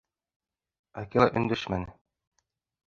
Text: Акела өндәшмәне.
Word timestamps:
Акела 1.03 1.29
өндәшмәне. 1.43 1.95